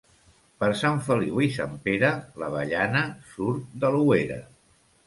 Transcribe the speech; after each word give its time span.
Per 0.61 0.69
Sant 0.79 0.97
Feliu 1.09 1.43
i 1.47 1.51
Sant 1.57 1.75
Pere 1.89 2.11
l'avellana 2.45 3.05
surt 3.37 3.73
de 3.85 3.95
l'ouera. 3.99 4.43